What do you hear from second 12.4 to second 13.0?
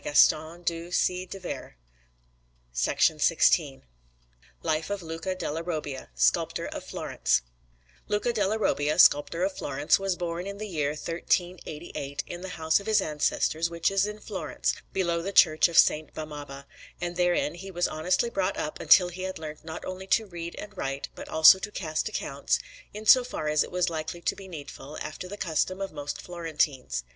the house of his